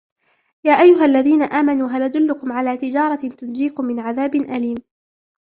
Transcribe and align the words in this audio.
يَا 0.63 0.71
أَيُّهَا 0.73 1.05
الَّذِينَ 1.05 1.41
آمَنُوا 1.43 1.89
هَلْ 1.89 2.03
أَدُلُّكُمْ 2.03 2.51
عَلَى 2.51 2.77
تِجَارَةٍ 2.77 3.27
تُنْجِيكُمْ 3.29 3.85
مِنْ 3.85 3.99
عَذَابٍ 3.99 4.35
أَلِيمٍ 4.35 4.77